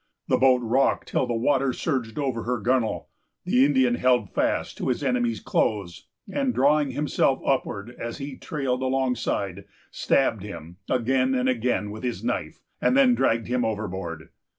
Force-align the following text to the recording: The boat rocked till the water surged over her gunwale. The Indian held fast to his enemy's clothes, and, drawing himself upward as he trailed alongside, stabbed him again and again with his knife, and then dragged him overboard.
The 0.27 0.37
boat 0.39 0.63
rocked 0.63 1.09
till 1.09 1.27
the 1.27 1.35
water 1.35 1.71
surged 1.73 2.17
over 2.17 2.41
her 2.41 2.59
gunwale. 2.59 3.09
The 3.45 3.63
Indian 3.67 3.93
held 3.93 4.31
fast 4.31 4.75
to 4.79 4.87
his 4.87 5.03
enemy's 5.03 5.39
clothes, 5.39 6.07
and, 6.27 6.55
drawing 6.55 6.89
himself 6.89 7.39
upward 7.45 7.91
as 7.99 8.17
he 8.17 8.35
trailed 8.35 8.81
alongside, 8.81 9.65
stabbed 9.91 10.41
him 10.41 10.77
again 10.89 11.35
and 11.35 11.47
again 11.47 11.91
with 11.91 12.01
his 12.01 12.23
knife, 12.23 12.61
and 12.81 12.97
then 12.97 13.13
dragged 13.13 13.45
him 13.45 13.63
overboard. 13.63 14.29